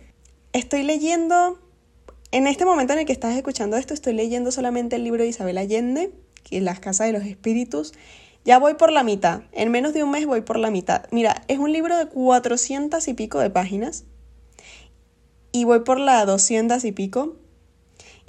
Estoy 0.52 0.84
leyendo, 0.84 1.60
en 2.32 2.48
este 2.48 2.66
momento 2.66 2.94
en 2.94 3.00
el 3.00 3.06
que 3.06 3.14
estás 3.14 3.38
escuchando 3.38 3.78
esto, 3.78 3.94
estoy 3.94 4.14
leyendo 4.14 4.52
solamente 4.52 4.96
el 4.98 5.04
libro 5.04 5.24
de 5.24 5.30
Isabel 5.30 5.60
Allende, 5.60 6.12
que 6.44 6.58
es 6.58 6.64
Las 6.64 6.80
Casas 6.80 7.08
de 7.08 7.14
los 7.14 7.24
Espíritus. 7.24 7.94
Ya 8.44 8.58
voy 8.60 8.74
por 8.74 8.92
la 8.92 9.04
mitad, 9.04 9.44
en 9.52 9.72
menos 9.72 9.94
de 9.94 10.04
un 10.04 10.12
mes 10.12 10.26
voy 10.26 10.42
por 10.42 10.58
la 10.58 10.72
mitad. 10.72 11.06
Mira, 11.12 11.44
es 11.48 11.60
un 11.60 11.72
libro 11.72 11.96
de 11.96 12.08
400 12.08 13.08
y 13.08 13.14
pico 13.14 13.40
de 13.40 13.50
páginas 13.50 14.04
y 15.52 15.64
voy 15.64 15.82
por 15.82 16.00
la 16.00 16.26
200 16.26 16.84
y 16.84 16.92
pico. 16.92 17.38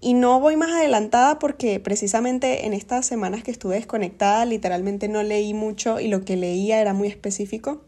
Y 0.00 0.14
no 0.14 0.40
voy 0.40 0.56
más 0.56 0.70
adelantada 0.70 1.38
porque 1.38 1.80
precisamente 1.80 2.66
en 2.66 2.72
estas 2.72 3.06
semanas 3.06 3.42
que 3.42 3.50
estuve 3.50 3.76
desconectada 3.76 4.44
literalmente 4.44 5.08
no 5.08 5.22
leí 5.22 5.54
mucho 5.54 6.00
y 6.00 6.08
lo 6.08 6.24
que 6.24 6.36
leía 6.36 6.80
era 6.80 6.92
muy 6.92 7.08
específico. 7.08 7.82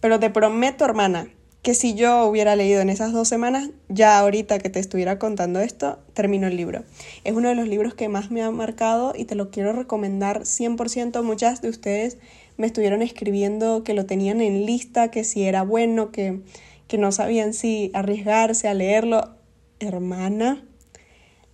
Pero 0.00 0.18
te 0.20 0.30
prometo, 0.30 0.84
hermana, 0.84 1.28
que 1.62 1.74
si 1.74 1.94
yo 1.94 2.24
hubiera 2.24 2.56
leído 2.56 2.80
en 2.80 2.88
esas 2.88 3.12
dos 3.12 3.28
semanas, 3.28 3.70
ya 3.88 4.18
ahorita 4.18 4.58
que 4.58 4.70
te 4.70 4.78
estuviera 4.78 5.18
contando 5.18 5.60
esto, 5.60 5.98
termino 6.14 6.46
el 6.46 6.56
libro. 6.56 6.84
Es 7.24 7.34
uno 7.34 7.48
de 7.48 7.56
los 7.56 7.68
libros 7.68 7.94
que 7.94 8.08
más 8.08 8.30
me 8.30 8.42
ha 8.42 8.50
marcado 8.50 9.12
y 9.16 9.24
te 9.24 9.34
lo 9.34 9.50
quiero 9.50 9.72
recomendar 9.72 10.42
100%. 10.42 11.22
Muchas 11.22 11.60
de 11.60 11.68
ustedes 11.68 12.18
me 12.56 12.66
estuvieron 12.66 13.02
escribiendo 13.02 13.84
que 13.84 13.94
lo 13.94 14.06
tenían 14.06 14.40
en 14.40 14.64
lista, 14.64 15.10
que 15.10 15.24
si 15.24 15.42
era 15.42 15.62
bueno, 15.62 16.10
que 16.10 16.40
que 16.88 16.98
no 16.98 17.12
sabían 17.12 17.52
si 17.52 17.90
arriesgarse 17.94 18.66
a 18.66 18.74
leerlo, 18.74 19.36
hermana, 19.78 20.64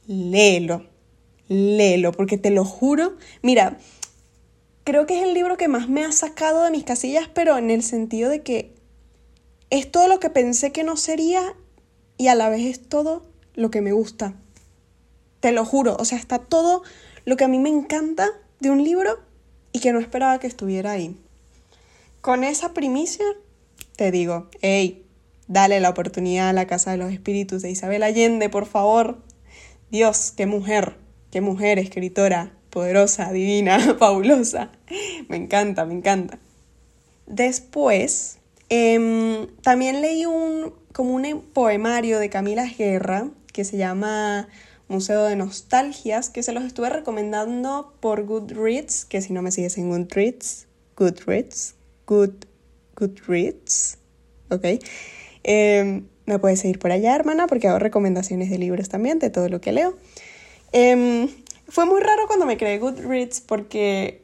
léelo, 0.07 0.87
léelo, 1.49 2.13
porque 2.13 2.39
te 2.39 2.51
lo 2.51 2.65
juro, 2.65 3.17
mira, 3.43 3.79
creo 4.85 5.07
que 5.07 5.19
es 5.19 5.25
el 5.25 5.35
libro 5.35 5.57
que 5.57 5.69
más 5.69 5.89
me 5.89 6.05
ha 6.05 6.13
sacado 6.13 6.65
de 6.65 6.71
mis 6.71 6.85
casillas, 6.85 7.29
pero 7.33 7.57
en 7.59 7.71
el 7.71 7.83
sentido 7.83 8.31
de 8.31 8.43
que 8.43 8.75
es 9.71 9.91
todo 9.91 10.09
lo 10.09 10.21
que 10.21 10.31
pensé 10.31 10.73
que 10.73 10.85
no 10.85 10.97
sería 10.97 11.55
y 12.17 12.29
a 12.29 12.35
la 12.35 12.49
vez 12.49 12.63
es 12.67 12.89
todo 12.89 13.23
lo 13.55 13.71
que 13.71 13.81
me 13.81 13.93
gusta. 13.93 14.35
Te 15.41 15.53
lo 15.53 15.65
juro, 15.65 15.97
o 15.99 16.05
sea, 16.05 16.19
está 16.19 16.39
todo 16.39 16.83
lo 17.25 17.37
que 17.37 17.45
a 17.45 17.49
mí 17.49 17.59
me 17.59 17.71
encanta 17.71 18.29
de 18.61 18.71
un 18.71 18.83
libro 18.83 19.19
y 19.73 19.81
que 19.81 19.93
no 19.93 19.99
esperaba 19.99 20.39
que 20.39 20.47
estuviera 20.47 20.93
ahí. 20.93 21.17
Con 22.21 22.45
esa 22.45 22.73
primicia 22.73 23.25
te 23.97 24.11
digo, 24.11 24.49
hey, 24.61 25.05
Dale 25.47 25.79
la 25.81 25.91
oportunidad 25.91 26.49
a 26.49 26.53
la 26.55 26.67
Casa 26.67 26.93
de 26.93 26.97
los 26.97 27.13
Espíritus 27.13 27.61
de 27.61 27.71
Isabel 27.71 28.03
Allende, 28.03 28.49
por 28.49 28.65
favor. 28.65 29.19
Dios, 29.95 30.33
qué 30.37 30.47
mujer, 30.47 30.97
qué 31.31 31.41
mujer, 31.41 31.79
escritora, 31.79 32.53
poderosa, 32.71 33.31
divina, 33.31 33.79
fabulosa. 34.01 34.73
Me 35.29 35.37
encanta, 35.37 35.85
me 35.85 35.95
encanta. 35.95 36.41
Después, 37.29 38.39
em, 38.71 39.47
también 39.63 40.03
leí 40.03 40.27
un, 40.27 40.75
como 40.93 41.15
un 41.15 41.43
poemario 41.43 42.19
de 42.19 42.29
Camila 42.29 42.67
Guerra 42.77 43.31
que 43.53 43.63
se 43.63 43.77
llama 43.77 44.49
Museo 44.89 45.27
de 45.27 45.37
Nostalgias, 45.37 46.29
que 46.29 46.43
se 46.43 46.53
los 46.53 46.65
estuve 46.65 46.91
recomendando 46.91 47.95
por 48.01 48.25
Goodreads, 48.25 49.05
que 49.05 49.23
si 49.23 49.33
no 49.33 49.43
me 49.43 49.53
sigues 49.53 49.79
en 49.79 49.91
Goodreads, 49.91 50.67
Goodreads, 50.97 51.77
Good, 52.09 52.47
Goodreads, 52.97 53.99
¿ok? 54.51 54.65
Em, 55.45 56.09
me 56.26 56.38
puedes 56.38 56.61
seguir 56.61 56.78
por 56.78 56.93
allá, 56.93 57.14
hermana, 57.14 57.47
porque 57.47 57.69
hago 57.69 57.78
recomendaciones 57.78 58.50
de 58.50 58.59
libros 58.59 58.88
también, 58.88 59.19
de 59.19 59.31
todo 59.31 59.49
lo 59.49 59.61
que 59.61 59.73
leo. 59.73 59.97
Em, 60.73 61.28
fue 61.69 61.87
muy 61.87 62.00
raro 62.00 62.26
cuando 62.26 62.47
me 62.47 62.57
creé 62.57 62.78
Goodreads 62.78 63.40
porque 63.40 64.23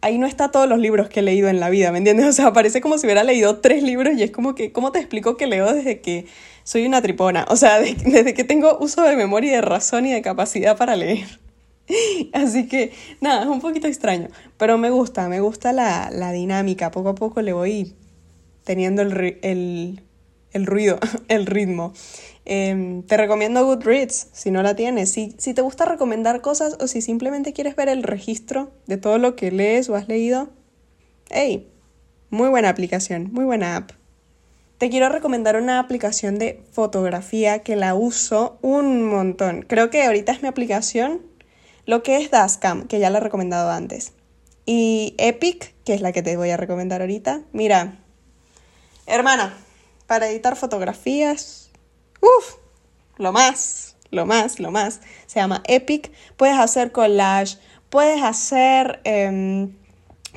ahí 0.00 0.18
no 0.18 0.26
está 0.26 0.50
todos 0.50 0.68
los 0.68 0.78
libros 0.78 1.08
que 1.08 1.20
he 1.20 1.22
leído 1.22 1.48
en 1.48 1.60
la 1.60 1.70
vida, 1.70 1.92
¿me 1.92 1.98
entiendes? 1.98 2.26
O 2.28 2.32
sea, 2.32 2.52
parece 2.52 2.80
como 2.80 2.98
si 2.98 3.06
hubiera 3.06 3.24
leído 3.24 3.58
tres 3.58 3.82
libros 3.82 4.16
y 4.16 4.22
es 4.22 4.30
como 4.30 4.54
que, 4.54 4.72
¿cómo 4.72 4.92
te 4.92 4.98
explico 4.98 5.36
que 5.36 5.46
leo 5.46 5.72
desde 5.72 6.00
que 6.00 6.26
soy 6.64 6.86
una 6.86 7.02
tripona? 7.02 7.46
O 7.48 7.56
sea, 7.56 7.80
desde 7.80 8.34
que 8.34 8.44
tengo 8.44 8.78
uso 8.80 9.02
de 9.02 9.16
memoria 9.16 9.52
y 9.52 9.54
de 9.54 9.62
razón 9.62 10.06
y 10.06 10.12
de 10.12 10.22
capacidad 10.22 10.76
para 10.76 10.96
leer. 10.96 11.40
Así 12.32 12.66
que, 12.68 12.92
nada, 13.20 13.42
es 13.42 13.48
un 13.48 13.60
poquito 13.60 13.86
extraño, 13.86 14.28
pero 14.56 14.78
me 14.78 14.90
gusta, 14.90 15.28
me 15.28 15.40
gusta 15.40 15.72
la, 15.72 16.10
la 16.10 16.32
dinámica. 16.32 16.90
Poco 16.90 17.10
a 17.10 17.14
poco 17.14 17.42
le 17.42 17.52
voy 17.52 17.94
teniendo 18.64 19.02
el, 19.02 19.38
el 19.42 20.02
el 20.56 20.66
ruido, 20.66 20.98
el 21.28 21.46
ritmo. 21.46 21.92
Em, 22.44 23.02
te 23.02 23.16
recomiendo 23.16 23.64
Goodreads 23.64 24.28
si 24.32 24.50
no 24.50 24.62
la 24.62 24.76
tienes. 24.76 25.10
Si, 25.12 25.34
si 25.38 25.54
te 25.54 25.62
gusta 25.62 25.84
recomendar 25.84 26.40
cosas 26.40 26.76
o 26.80 26.86
si 26.86 27.02
simplemente 27.02 27.52
quieres 27.52 27.76
ver 27.76 27.88
el 27.88 28.02
registro 28.02 28.70
de 28.86 28.96
todo 28.96 29.18
lo 29.18 29.36
que 29.36 29.50
lees 29.50 29.88
o 29.88 29.96
has 29.96 30.08
leído, 30.08 30.48
hey, 31.30 31.68
muy 32.30 32.48
buena 32.48 32.68
aplicación, 32.68 33.30
muy 33.32 33.44
buena 33.44 33.76
app. 33.76 33.90
Te 34.78 34.90
quiero 34.90 35.08
recomendar 35.08 35.56
una 35.56 35.78
aplicación 35.78 36.38
de 36.38 36.62
fotografía 36.70 37.60
que 37.60 37.76
la 37.76 37.94
uso 37.94 38.58
un 38.60 39.04
montón. 39.04 39.62
Creo 39.62 39.88
que 39.88 40.04
ahorita 40.04 40.32
es 40.32 40.42
mi 40.42 40.48
aplicación, 40.48 41.22
lo 41.86 42.02
que 42.02 42.18
es 42.18 42.30
Dashcam, 42.30 42.86
que 42.86 42.98
ya 42.98 43.08
la 43.08 43.18
he 43.18 43.22
recomendado 43.22 43.70
antes. 43.70 44.12
Y 44.66 45.14
Epic, 45.16 45.72
que 45.84 45.94
es 45.94 46.02
la 46.02 46.12
que 46.12 46.22
te 46.22 46.36
voy 46.36 46.50
a 46.50 46.58
recomendar 46.58 47.00
ahorita. 47.00 47.40
Mira, 47.52 48.00
hermana, 49.06 49.56
para 50.06 50.28
editar 50.28 50.56
fotografías. 50.56 51.70
Uf, 52.20 52.56
lo 53.16 53.32
más, 53.32 53.96
lo 54.10 54.26
más, 54.26 54.60
lo 54.60 54.70
más. 54.70 55.00
Se 55.26 55.40
llama 55.40 55.62
Epic. 55.66 56.12
Puedes 56.36 56.58
hacer 56.58 56.92
collage, 56.92 57.58
puedes 57.90 58.22
hacer, 58.22 59.00
em, 59.04 59.76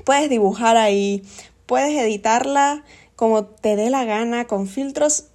puedes 0.05 0.29
dibujar 0.29 0.77
ahí, 0.77 1.23
puedes 1.65 1.97
editarla 1.97 2.83
como 3.15 3.45
te 3.45 3.75
dé 3.75 3.89
la 3.89 4.05
gana, 4.05 4.47
con 4.47 4.67
filtros 4.67 5.25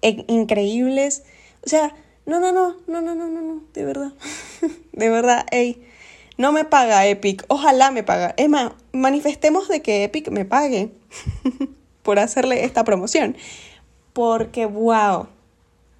increíbles. 0.00 1.24
O 1.64 1.68
sea, 1.68 1.92
no, 2.24 2.38
no, 2.38 2.52
no, 2.52 2.76
no, 2.86 3.00
no, 3.00 3.14
no, 3.14 3.28
no, 3.28 3.40
no, 3.40 3.62
de 3.74 3.84
verdad. 3.84 4.12
de 4.92 5.10
verdad, 5.10 5.44
ey. 5.50 5.82
No 6.38 6.52
me 6.52 6.64
paga 6.64 7.06
Epic, 7.06 7.44
ojalá 7.48 7.90
me 7.90 8.02
paga. 8.02 8.34
Es 8.36 8.48
más, 8.48 8.72
manifestemos 8.92 9.68
de 9.68 9.82
que 9.82 10.04
Epic 10.04 10.28
me 10.30 10.44
pague. 10.44 10.92
por 12.06 12.20
hacerle 12.20 12.64
esta 12.64 12.84
promoción. 12.84 13.36
Porque, 14.12 14.64
wow, 14.64 15.26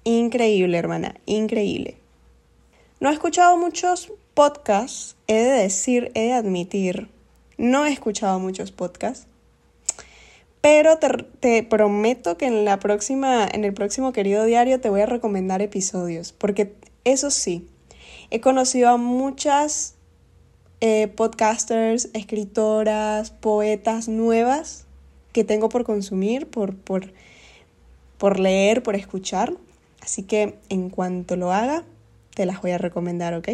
increíble, 0.05 0.77
hermana, 0.77 1.15
increíble. 1.25 1.97
No 3.01 3.09
he 3.09 3.13
escuchado 3.13 3.57
muchos 3.57 4.13
podcasts, 4.33 5.17
he 5.27 5.35
de 5.35 5.63
decir, 5.63 6.11
he 6.15 6.27
de 6.27 6.33
admitir, 6.33 7.09
no 7.57 7.85
he 7.85 7.91
escuchado 7.91 8.39
muchos 8.39 8.71
podcasts. 8.71 9.27
Pero 10.61 10.97
te, 10.97 11.09
te, 11.41 11.63
prometo 11.63 12.37
que 12.37 12.45
en 12.45 12.63
la 12.63 12.79
próxima, 12.79 13.45
en 13.45 13.65
el 13.65 13.73
próximo 13.73 14.13
querido 14.13 14.45
diario 14.45 14.79
te 14.79 14.89
voy 14.89 15.01
a 15.01 15.05
recomendar 15.07 15.61
episodios. 15.61 16.31
Porque 16.31 16.73
eso 17.03 17.31
sí, 17.31 17.67
he 18.31 18.39
conocido 18.39 18.89
a 18.89 18.97
muchas 18.97 19.95
eh, 20.79 21.09
podcasters, 21.09 22.09
escritoras, 22.13 23.31
poetas 23.31 24.07
nuevas 24.07 24.86
que 25.37 25.43
tengo 25.43 25.69
por 25.69 25.83
consumir, 25.83 26.47
por, 26.49 26.75
por, 26.75 27.13
por 28.17 28.39
leer, 28.39 28.81
por 28.81 28.95
escuchar. 28.95 29.53
Así 30.01 30.23
que 30.23 30.57
en 30.69 30.89
cuanto 30.89 31.35
lo 31.35 31.53
haga, 31.53 31.83
te 32.33 32.47
las 32.47 32.59
voy 32.59 32.71
a 32.71 32.79
recomendar, 32.79 33.35
¿ok? 33.35 33.49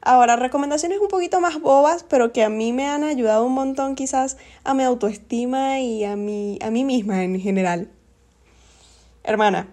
Ahora, 0.00 0.36
recomendaciones 0.36 1.00
un 1.00 1.08
poquito 1.08 1.38
más 1.42 1.60
bobas, 1.60 2.02
pero 2.08 2.32
que 2.32 2.44
a 2.44 2.48
mí 2.48 2.72
me 2.72 2.86
han 2.86 3.04
ayudado 3.04 3.44
un 3.44 3.52
montón 3.52 3.94
quizás 3.94 4.38
a 4.64 4.72
mi 4.72 4.84
autoestima 4.84 5.80
y 5.80 6.04
a, 6.04 6.16
mi, 6.16 6.58
a 6.62 6.70
mí 6.70 6.82
misma 6.82 7.24
en 7.24 7.38
general. 7.38 7.90
Hermana, 9.24 9.68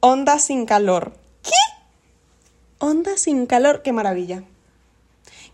onda 0.00 0.38
sin 0.38 0.64
calor. 0.64 1.12
¿Qué? 1.42 1.50
Onda 2.78 3.18
sin 3.18 3.44
calor, 3.44 3.82
qué 3.82 3.92
maravilla. 3.92 4.42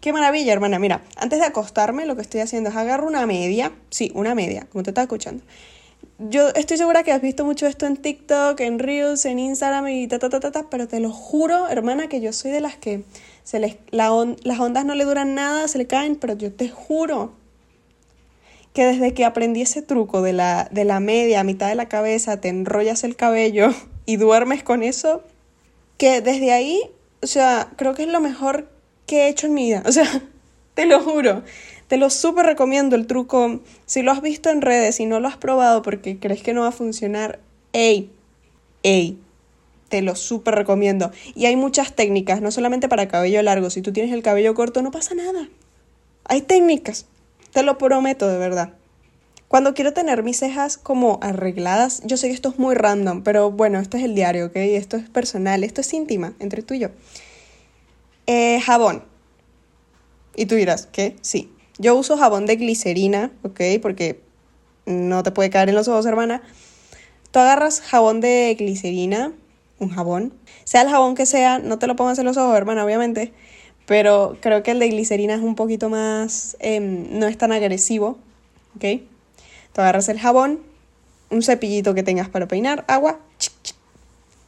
Qué 0.02 0.12
maravilla, 0.12 0.52
hermana. 0.52 0.80
Mira, 0.80 1.00
antes 1.14 1.38
de 1.38 1.44
acostarme, 1.44 2.06
lo 2.06 2.16
que 2.16 2.22
estoy 2.22 2.40
haciendo 2.40 2.70
es 2.70 2.76
agarro 2.76 3.06
una 3.06 3.24
media. 3.24 3.70
Sí, 3.88 4.10
una 4.16 4.34
media, 4.34 4.66
como 4.68 4.82
te 4.82 4.90
estaba 4.90 5.04
escuchando. 5.04 5.44
Yo 6.18 6.48
estoy 6.56 6.76
segura 6.76 7.04
que 7.04 7.12
has 7.12 7.22
visto 7.22 7.44
mucho 7.44 7.68
esto 7.68 7.86
en 7.86 7.96
TikTok, 7.96 8.58
en 8.58 8.80
Reels, 8.80 9.24
en 9.26 9.38
Instagram 9.38 9.86
y 9.86 10.08
ta, 10.08 10.18
ta, 10.18 10.28
ta, 10.28 10.40
ta, 10.40 10.50
ta 10.50 10.66
pero 10.68 10.88
te 10.88 10.98
lo 10.98 11.12
juro, 11.12 11.68
hermana, 11.68 12.08
que 12.08 12.20
yo 12.20 12.32
soy 12.32 12.50
de 12.50 12.60
las 12.60 12.74
que 12.74 13.04
se 13.44 13.60
les, 13.60 13.76
las 13.92 14.58
ondas 14.58 14.84
no 14.84 14.96
le 14.96 15.04
duran 15.04 15.36
nada, 15.36 15.68
se 15.68 15.78
le 15.78 15.86
caen, 15.86 16.16
pero 16.16 16.34
yo 16.34 16.52
te 16.52 16.68
juro 16.68 17.34
que 18.74 18.84
desde 18.84 19.14
que 19.14 19.24
aprendí 19.24 19.62
ese 19.62 19.82
truco 19.82 20.20
de 20.20 20.32
la, 20.32 20.68
de 20.72 20.84
la 20.84 20.98
media 20.98 21.38
a 21.38 21.44
mitad 21.44 21.68
de 21.68 21.76
la 21.76 21.88
cabeza, 21.88 22.40
te 22.40 22.48
enrollas 22.48 23.04
el 23.04 23.14
cabello 23.14 23.72
y 24.04 24.16
duermes 24.16 24.64
con 24.64 24.82
eso, 24.82 25.22
que 25.96 26.20
desde 26.20 26.50
ahí, 26.50 26.80
o 27.22 27.28
sea, 27.28 27.68
creo 27.76 27.94
que 27.94 28.02
es 28.02 28.08
lo 28.08 28.20
mejor 28.20 28.72
que 29.06 29.22
he 29.22 29.28
hecho 29.28 29.46
en 29.46 29.54
mi 29.54 29.64
vida. 29.66 29.82
O 29.86 29.92
sea, 29.92 30.22
te 30.74 30.86
lo 30.86 31.00
juro. 31.00 31.42
Te 31.88 31.96
lo 31.96 32.08
súper 32.10 32.46
recomiendo 32.46 32.96
el 32.96 33.06
truco. 33.06 33.60
Si 33.86 34.02
lo 34.02 34.12
has 34.12 34.22
visto 34.22 34.50
en 34.50 34.62
redes 34.62 34.98
y 35.00 35.06
no 35.06 35.20
lo 35.20 35.28
has 35.28 35.36
probado 35.36 35.82
porque 35.82 36.18
crees 36.18 36.42
que 36.42 36.54
no 36.54 36.62
va 36.62 36.68
a 36.68 36.72
funcionar, 36.72 37.38
ey, 37.72 38.10
ey, 38.82 39.18
te 39.88 40.00
lo 40.00 40.16
súper 40.16 40.54
recomiendo. 40.54 41.12
Y 41.34 41.44
hay 41.44 41.56
muchas 41.56 41.94
técnicas, 41.94 42.40
no 42.40 42.50
solamente 42.50 42.88
para 42.88 43.08
cabello 43.08 43.42
largo. 43.42 43.68
Si 43.68 43.82
tú 43.82 43.92
tienes 43.92 44.12
el 44.14 44.22
cabello 44.22 44.54
corto, 44.54 44.80
no 44.80 44.90
pasa 44.90 45.14
nada. 45.14 45.48
Hay 46.24 46.40
técnicas. 46.40 47.04
Te 47.52 47.62
lo 47.62 47.76
prometo, 47.76 48.26
de 48.26 48.38
verdad. 48.38 48.72
Cuando 49.48 49.74
quiero 49.74 49.92
tener 49.92 50.22
mis 50.22 50.38
cejas 50.38 50.78
como 50.78 51.18
arregladas, 51.20 52.00
yo 52.06 52.16
sé 52.16 52.28
que 52.28 52.32
esto 52.32 52.48
es 52.48 52.58
muy 52.58 52.74
random, 52.74 53.22
pero 53.22 53.50
bueno, 53.50 53.80
esto 53.80 53.98
es 53.98 54.04
el 54.04 54.14
diario, 54.14 54.46
¿ok? 54.46 54.56
Esto 54.56 54.96
es 54.96 55.10
personal, 55.10 55.62
esto 55.62 55.82
es 55.82 55.92
íntima, 55.92 56.32
entre 56.38 56.62
tú 56.62 56.72
y 56.72 56.78
yo. 56.78 56.88
Eh, 58.26 58.60
jabón. 58.60 59.04
Y 60.36 60.46
tú 60.46 60.54
dirás, 60.54 60.86
¿qué? 60.90 61.16
Sí. 61.20 61.52
Yo 61.78 61.96
uso 61.96 62.16
jabón 62.16 62.46
de 62.46 62.56
glicerina, 62.56 63.32
¿ok? 63.42 63.60
Porque 63.80 64.20
no 64.86 65.22
te 65.22 65.30
puede 65.30 65.50
caer 65.50 65.68
en 65.68 65.74
los 65.74 65.88
ojos, 65.88 66.06
hermana. 66.06 66.42
Tú 67.30 67.38
agarras 67.38 67.80
jabón 67.80 68.20
de 68.20 68.54
glicerina, 68.58 69.32
un 69.78 69.90
jabón. 69.90 70.34
Sea 70.64 70.82
el 70.82 70.88
jabón 70.88 71.14
que 71.14 71.26
sea, 71.26 71.58
no 71.58 71.78
te 71.78 71.86
lo 71.86 71.96
pongas 71.96 72.18
en 72.18 72.26
los 72.26 72.36
ojos, 72.36 72.56
hermana, 72.56 72.84
obviamente. 72.84 73.32
Pero 73.86 74.36
creo 74.40 74.62
que 74.62 74.70
el 74.70 74.78
de 74.78 74.88
glicerina 74.88 75.34
es 75.34 75.40
un 75.40 75.56
poquito 75.56 75.88
más, 75.88 76.56
em, 76.60 77.18
no 77.18 77.26
es 77.26 77.36
tan 77.36 77.52
agresivo, 77.52 78.18
¿ok? 78.76 79.02
Tú 79.72 79.80
agarras 79.80 80.08
el 80.08 80.20
jabón, 80.20 80.60
un 81.30 81.42
cepillito 81.42 81.94
que 81.94 82.02
tengas 82.02 82.28
para 82.28 82.46
peinar, 82.46 82.84
agua, 82.86 83.18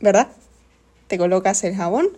¿verdad? 0.00 0.28
Te 1.08 1.18
colocas 1.18 1.64
el 1.64 1.74
jabón 1.74 2.08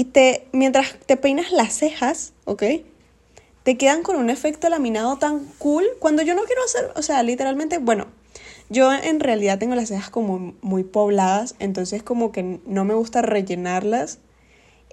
y 0.00 0.04
te, 0.04 0.46
mientras 0.52 0.94
te 1.04 1.18
peinas 1.18 1.52
las 1.52 1.74
cejas, 1.74 2.32
¿ok? 2.46 2.62
Te 3.64 3.76
quedan 3.76 4.02
con 4.02 4.16
un 4.16 4.30
efecto 4.30 4.70
laminado 4.70 5.18
tan 5.18 5.44
cool 5.58 5.84
cuando 5.98 6.22
yo 6.22 6.34
no 6.34 6.44
quiero 6.44 6.64
hacer, 6.64 6.90
o 6.96 7.02
sea, 7.02 7.22
literalmente, 7.22 7.76
bueno, 7.76 8.06
yo 8.70 8.90
en 8.94 9.20
realidad 9.20 9.58
tengo 9.58 9.74
las 9.74 9.88
cejas 9.88 10.08
como 10.08 10.54
muy 10.62 10.84
pobladas, 10.84 11.54
entonces 11.58 12.02
como 12.02 12.32
que 12.32 12.60
no 12.64 12.86
me 12.86 12.94
gusta 12.94 13.20
rellenarlas. 13.20 14.20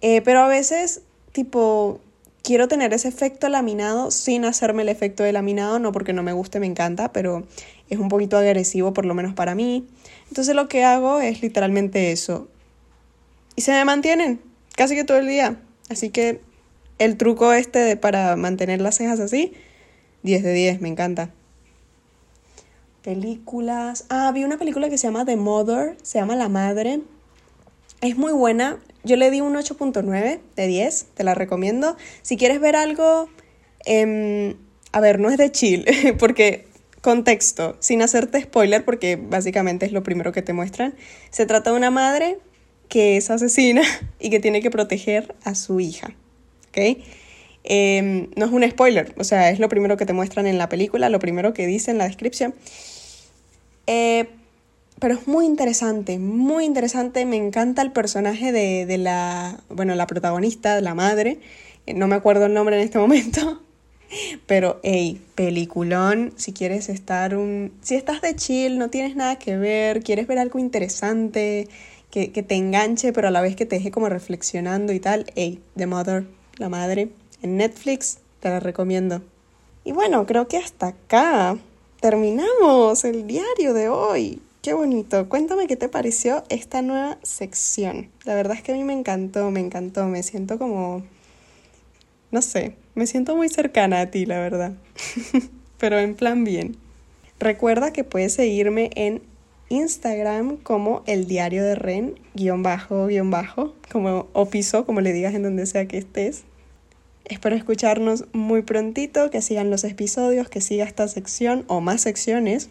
Eh, 0.01 0.21
pero 0.23 0.41
a 0.41 0.49
veces, 0.49 1.03
tipo, 1.31 2.01
quiero 2.43 2.67
tener 2.67 2.91
ese 2.91 3.07
efecto 3.07 3.47
laminado 3.47 4.11
sin 4.11 4.43
hacerme 4.43 4.81
el 4.81 4.89
efecto 4.89 5.23
de 5.23 5.31
laminado, 5.31 5.79
no 5.79 5.93
porque 5.93 6.11
no 6.11 6.21
me 6.21 6.33
guste, 6.33 6.59
me 6.59 6.65
encanta, 6.65 7.13
pero 7.13 7.47
es 7.89 7.97
un 7.97 8.09
poquito 8.09 8.35
agresivo, 8.35 8.91
por 8.91 9.05
lo 9.05 9.13
menos 9.13 9.33
para 9.35 9.55
mí. 9.55 9.87
Entonces 10.27 10.53
lo 10.53 10.67
que 10.67 10.83
hago 10.83 11.21
es 11.21 11.41
literalmente 11.41 12.11
eso. 12.11 12.49
Y 13.55 13.61
se 13.61 13.71
me 13.71 13.85
mantienen 13.85 14.41
casi 14.77 14.95
que 14.95 15.03
todo 15.03 15.17
el 15.17 15.27
día. 15.27 15.59
Así 15.89 16.09
que 16.09 16.39
el 16.99 17.17
truco 17.17 17.51
este 17.51 17.79
de 17.79 17.97
para 17.97 18.35
mantener 18.37 18.79
las 18.79 18.95
cejas 18.95 19.19
así, 19.19 19.53
10 20.23 20.43
de 20.43 20.53
10, 20.53 20.81
me 20.81 20.87
encanta. 20.87 21.31
Películas. 23.03 24.05
Ah, 24.09 24.31
vi 24.33 24.43
una 24.43 24.57
película 24.57 24.89
que 24.89 24.97
se 24.97 25.07
llama 25.07 25.25
The 25.25 25.35
Mother, 25.35 25.97
se 26.03 26.19
llama 26.19 26.35
La 26.35 26.47
Madre. 26.47 27.01
Es 28.01 28.17
muy 28.17 28.33
buena. 28.33 28.79
Yo 29.03 29.15
le 29.15 29.31
di 29.31 29.41
un 29.41 29.55
8.9 29.55 30.39
de 30.55 30.67
10, 30.67 31.05
te 31.13 31.23
la 31.23 31.33
recomiendo. 31.33 31.97
Si 32.21 32.37
quieres 32.37 32.59
ver 32.59 32.75
algo, 32.75 33.29
em, 33.85 34.55
a 34.91 34.99
ver, 34.99 35.19
no 35.19 35.29
es 35.29 35.37
de 35.37 35.51
chill, 35.51 35.85
porque 36.19 36.67
contexto, 37.01 37.77
sin 37.79 38.01
hacerte 38.01 38.41
spoiler, 38.41 38.83
porque 38.83 39.15
básicamente 39.15 39.85
es 39.85 39.93
lo 39.93 40.03
primero 40.03 40.33
que 40.33 40.41
te 40.41 40.51
muestran. 40.51 40.93
Se 41.29 41.45
trata 41.45 41.71
de 41.71 41.77
una 41.77 41.89
madre 41.89 42.37
que 42.89 43.17
es 43.17 43.29
asesina 43.29 43.81
y 44.19 44.29
que 44.29 44.39
tiene 44.39 44.61
que 44.61 44.71
proteger 44.71 45.35
a 45.43 45.55
su 45.55 45.79
hija. 45.79 46.15
¿Ok? 46.69 47.03
Em, 47.63 48.29
no 48.35 48.45
es 48.45 48.51
un 48.51 48.69
spoiler, 48.69 49.13
o 49.17 49.25
sea, 49.25 49.49
es 49.49 49.59
lo 49.59 49.67
primero 49.67 49.97
que 49.97 50.05
te 50.05 50.13
muestran 50.13 50.47
en 50.47 50.57
la 50.57 50.69
película, 50.69 51.09
lo 51.09 51.19
primero 51.19 51.53
que 51.53 51.67
dice 51.67 51.91
en 51.91 51.97
la 51.97 52.05
descripción. 52.05 52.55
Eh, 53.87 54.27
pero 54.99 55.13
es 55.15 55.27
muy 55.27 55.45
interesante, 55.45 56.17
muy 56.17 56.65
interesante. 56.65 57.25
Me 57.25 57.35
encanta 57.35 57.81
el 57.81 57.91
personaje 57.91 58.51
de, 58.51 58.97
la, 58.97 59.59
bueno, 59.69 59.93
la 59.95 60.07
protagonista, 60.07 60.79
la 60.81 60.95
madre. 60.95 61.39
Eh, 61.85 61.93
no 61.93 62.07
me 62.07 62.15
acuerdo 62.15 62.45
el 62.45 62.53
nombre 62.53 62.77
en 62.77 62.83
este 62.83 62.97
momento. 62.99 63.61
Pero, 64.45 64.79
hey, 64.83 65.21
peliculón, 65.35 66.33
si 66.37 66.53
quieres 66.53 66.89
estar 66.89 67.35
un... 67.35 67.73
Si 67.81 67.95
estás 67.95 68.21
de 68.21 68.35
chill, 68.35 68.77
no 68.77 68.89
tienes 68.89 69.15
nada 69.15 69.37
que 69.37 69.57
ver, 69.57 70.01
quieres 70.01 70.27
ver 70.27 70.39
algo 70.39 70.59
interesante, 70.59 71.67
que, 72.11 72.31
que 72.31 72.43
te 72.43 72.55
enganche, 72.55 73.13
pero 73.13 73.27
a 73.27 73.31
la 73.31 73.41
vez 73.41 73.55
que 73.55 73.65
te 73.65 73.77
deje 73.77 73.91
como 73.91 74.09
reflexionando 74.09 74.93
y 74.93 74.99
tal, 74.99 75.25
hey, 75.35 75.61
The 75.75 75.87
Mother, 75.87 76.27
la 76.57 76.69
madre, 76.69 77.09
en 77.41 77.57
Netflix, 77.57 78.19
te 78.39 78.49
la 78.49 78.59
recomiendo. 78.59 79.21
Y 79.83 79.93
bueno, 79.93 80.25
creo 80.25 80.47
que 80.47 80.57
hasta 80.57 80.87
acá 80.87 81.57
terminamos 82.01 83.03
el 83.05 83.25
diario 83.25 83.73
de 83.73 83.89
hoy. 83.89 84.41
Qué 84.61 84.73
bonito. 84.73 85.29
Cuéntame 85.29 85.67
qué 85.67 85.77
te 85.77 85.87
pareció 85.87 86.43
esta 86.49 86.81
nueva 86.81 87.17
sección. 87.23 88.09
La 88.25 88.35
verdad 88.35 88.57
es 88.57 88.63
que 88.63 88.73
a 88.73 88.75
mí 88.75 88.83
me 88.83 88.91
encantó, 88.91 89.49
me 89.49 89.61
encantó. 89.61 90.05
Me 90.07 90.23
siento 90.23 90.57
como... 90.57 91.03
No 92.31 92.41
sé, 92.41 92.75
me 92.95 93.07
siento 93.07 93.37
muy 93.37 93.47
cercana 93.47 94.01
a 94.01 94.11
ti, 94.11 94.25
la 94.25 94.39
verdad. 94.39 94.73
Pero 95.77 95.99
en 95.99 96.15
plan 96.15 96.43
bien. 96.43 96.75
Recuerda 97.39 97.93
que 97.93 98.03
puedes 98.03 98.33
seguirme 98.33 98.89
en 98.95 99.21
Instagram 99.69 100.57
como 100.57 101.03
el 101.05 101.27
diario 101.27 101.63
de 101.63 101.75
Ren, 101.75 102.19
guion 102.33 102.63
bajo, 102.63 103.07
guion 103.07 103.29
bajo, 103.29 103.73
como 103.91 104.27
o 104.33 104.45
piso, 104.49 104.85
como 104.85 105.01
le 105.01 105.13
digas 105.13 105.33
en 105.33 105.43
donde 105.43 105.65
sea 105.65 105.87
que 105.87 105.97
estés. 105.97 106.43
Espero 107.25 107.55
escucharnos 107.55 108.25
muy 108.31 108.61
prontito, 108.61 109.29
que 109.29 109.41
sigan 109.41 109.69
los 109.69 109.83
episodios, 109.83 110.47
que 110.47 110.61
siga 110.61 110.85
esta 110.85 111.07
sección 111.09 111.65
o 111.67 111.81
más 111.81 112.01
secciones, 112.01 112.69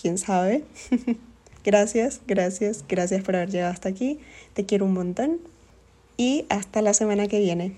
quién 0.00 0.16
sabe. 0.16 0.64
gracias, 1.64 2.22
gracias, 2.26 2.84
gracias 2.88 3.22
por 3.22 3.36
haber 3.36 3.50
llegado 3.50 3.72
hasta 3.72 3.90
aquí. 3.90 4.18
Te 4.54 4.64
quiero 4.64 4.86
un 4.86 4.94
montón 4.94 5.38
y 6.16 6.46
hasta 6.48 6.80
la 6.80 6.94
semana 6.94 7.28
que 7.28 7.38
viene. 7.38 7.72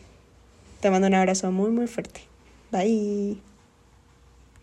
Te 0.81 0.91
mando 0.91 1.09
un 1.09 1.15
abrazo 1.15 1.51
muy 1.51 1.71
muy 1.71 1.89
fuerte. 1.89 2.21
Bye. 2.71 3.50